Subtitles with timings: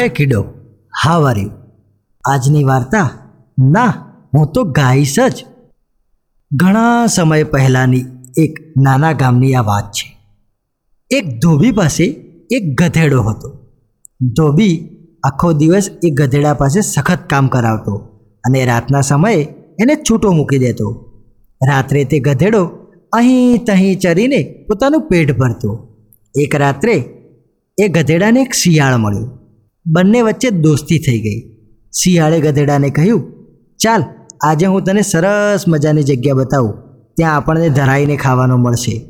[0.00, 0.44] હે કિડો
[1.04, 1.36] હા આર
[2.24, 3.10] આજની વાર્તા?
[3.58, 3.94] ના,
[4.34, 5.44] હું તો ગાઈશ જ.
[6.52, 8.04] ઘણા સમય પહેલાંની
[8.38, 10.16] એક નાના ગામની આ વાત છે.
[11.10, 12.04] એક ધોબી પાસે
[12.50, 13.58] એક ગધેડો હતો.
[14.22, 14.88] ધોબી
[15.22, 17.96] આખો દિવસ એ ગધેડા પાસે સખત કામ કરાવતો
[18.44, 19.42] અને રાતના સમયે
[19.80, 21.12] એને છૂટો મૂકી દેતો.
[21.68, 22.64] રાત્રે તે ગધેડો
[23.12, 25.88] અહીં તહીં ચરીને પોતાનું પેટ ભરતો.
[26.40, 27.04] એક રાત્રે
[27.78, 29.35] એ ગધેડાને એક શિયાળ મળ્યું.
[29.86, 31.40] બંને વચ્ચે દોસ્તી થઈ ગઈ.
[31.92, 33.32] શિયાળે ગધેડાને કહ્યું,
[33.76, 34.02] ચાલ,
[34.42, 36.74] આજે હું તને સરસ મજાની જગ્યા બતાવું.
[37.16, 39.00] ત્યાં આપણને ધરાઈને ખાવાનું મળશે.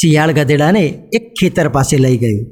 [0.00, 2.46] શિયાળ ગધેડાને એક ખેતર પાસે લઈ ગયું.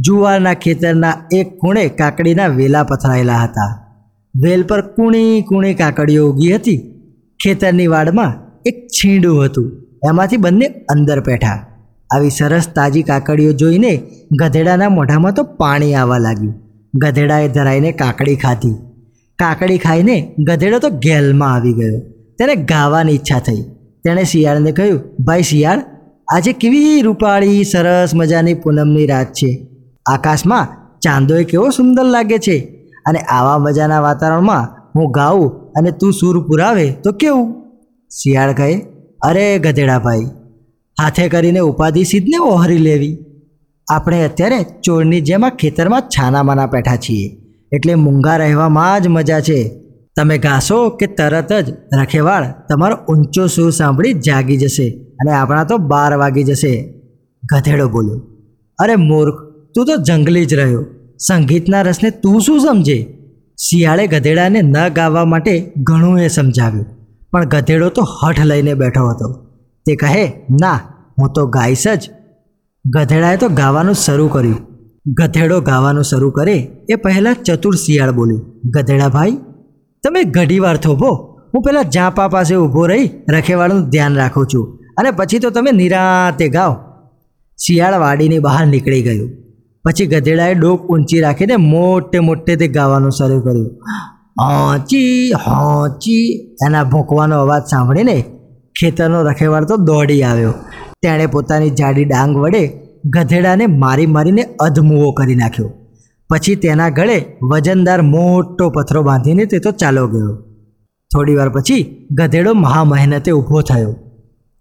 [0.00, 3.86] જુવારના ખેતરના એક ખૂણે કાકડીના વેલા પથરાયેલા હતા.
[4.42, 6.78] વેલ પર કૂણી કૂણી કાકડીઓ ઉગી હતી.
[7.44, 9.72] ખેતરની વાડમાં એક છીંડું હતું.
[10.08, 11.66] એમાંથી બંને અંદર બેઠા.
[12.14, 14.02] આવી સરસ તાજી કાકડીઓ જોઈને
[14.40, 16.69] ગધેડાના મોઢામાં તો પાણી આવવા લાગ્યું.
[16.94, 18.74] ગધેડાએ ધરાઈને કાકડી ખાધી.
[19.38, 22.00] કાકડી ખાઈને ગધેડો તો ગેલમાં આવી ગયો.
[22.38, 23.62] તેને ગાવાની ઈચ્છા થઈ.
[24.04, 25.80] તેણે શિયાળને કહ્યું, ભાઈ શિયાળ,
[26.28, 29.50] આજે કેવી રૂપાળી, સરસ મજાની પૂનમની રાત છે.
[30.06, 30.68] આકાશમાં
[31.00, 32.56] ચાંદોએ કેવો સુંદર લાગે છે
[33.06, 37.48] અને આવા મજાના વાતાવરણમાં હું ગાઉં અને તું સૂર પુરાવે તો કેવું?
[38.10, 38.70] શિયાળ કહે,
[39.22, 40.24] અરે ગધેડાભાઈ,
[41.02, 43.16] હાથે કરીને ઉપાધિ સીધને ઓહરી લેવી.
[43.90, 47.26] આપણે અત્યારે ચોરની જેમ આ ખેતરમાં છાનામાના બેઠા છીએ.
[47.72, 49.60] એટલે મૂંગા રહેવામાં જ મજા છે.
[50.16, 54.86] તમે ગાશો કે તરત જ રખેવાળ તમારો ઊંચો સૂર સાંભળી જાગી જશે
[55.20, 56.72] અને આપણા તો બાર વાગી જશે.
[57.42, 58.18] ગધેડો બોલ્યો,
[58.78, 59.38] અરે મૂર્ખ,
[59.74, 60.82] તું તો જંગલી જ રહ્યો.
[61.18, 62.98] સંગીતના રસને તું શું સમજે?
[63.58, 66.86] શિયાળે ગધેડાને ન ગાવા માટે ઘણું એ સમજાવ્યું,
[67.32, 69.28] પણ ગધેડો તો હઠ લઈને બેઠો હતો.
[69.86, 70.24] તે કહે,
[70.60, 70.78] ના,
[71.18, 72.02] હું તો ગાઈશ જ.
[72.84, 74.58] ગધેડાએ તો ગાવાનું શરૂ કર્યું.
[75.06, 76.56] ગધેડો ગાવાનું શરૂ કરે
[76.90, 78.60] એ પહેલાં ચતુર શિયાળ બોલ્યું.
[78.64, 79.32] ગધેડા ભાઈ,
[80.04, 81.40] તમે ઘડીવાર થોભો.
[81.54, 86.48] હું પહેલાં જાપા પાસે ઊભો રહી રખેવાળનું ધ્યાન રાખું છું અને પછી તો તમે નિરાતે
[86.48, 86.76] ગાઓ.
[87.66, 89.30] શિયાળ વાડીની બહાર નીકળી ગયું.
[89.84, 93.78] પછી ગધેડાએ ડોક ઊંચી રાખીને મોટે મોટે તે ગાવાનું શરૂ કર્યું.
[94.40, 96.56] હોંચી હોંચી.
[96.66, 98.24] એના ભોંકવાનો અવાજ સાંભળીને
[98.80, 100.54] ખેતરનો રખેવાળ તો દોડી આવ્યો.
[101.02, 102.72] તેણે પોતાની જાડી ડાંગ વડે
[103.04, 105.70] ગધેડાને મારી મારીને અધમુવો કરી નાખ્યો.
[106.30, 110.34] પછી તેના ગળે વજનદાર મોટો પથરો બાંધીને તે તો ચાલો ગયો.
[111.10, 113.92] થોડીવાર પછી ગધેડો મહા મહેનતે ઊભો થયો.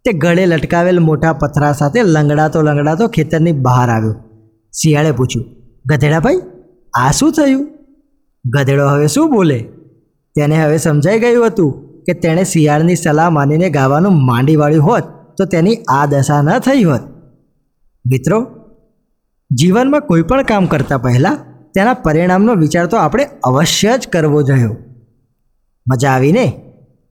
[0.05, 4.15] તે ગળે લટકાવેલ મોટા પથરા સાથે લંગડાતો લંગડાતો ખેતરની બહાર આવ્યો.
[4.73, 5.45] શિયાળે પૂછ્યું
[5.85, 6.41] ગધેડાભાઈ
[6.93, 7.69] આ શું થયું?
[8.45, 9.59] ગધેડો હવે શું બોલે?
[10.35, 15.45] તેને હવે સમજાઈ ગયું હતું કે તેણે શિયાળની સલાહ માનીને ગાવાનું માંડી વાળ્યું હોત તો
[15.45, 17.01] તેની આ દશા ન થઈ હોત.
[18.05, 18.47] મિત્રો,
[19.51, 21.37] જીવનમાં કોઈ પણ કામ કરતાં પહેલાં
[21.73, 24.67] તેના પરિણામનો વિચાર તો આપણે અવશ્ય જ કરવો જોઈએ.
[25.89, 26.45] મજા આવીને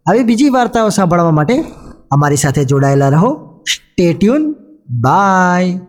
[0.06, 1.64] આવી બીજી વાર્તાઓ સાંભળવા માટે
[2.10, 3.60] અમારી સાથે જોડાયેલા રહો.
[3.70, 4.52] Stay tuned
[5.00, 5.80] by